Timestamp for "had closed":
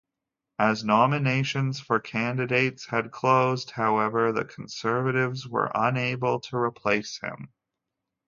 2.87-3.69